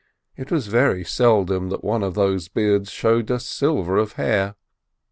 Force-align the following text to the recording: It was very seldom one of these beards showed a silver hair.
It 0.35 0.49
was 0.49 0.65
very 0.65 1.03
seldom 1.03 1.69
one 1.69 2.01
of 2.01 2.15
these 2.15 2.47
beards 2.47 2.89
showed 2.89 3.29
a 3.29 3.39
silver 3.39 4.03
hair. 4.03 4.55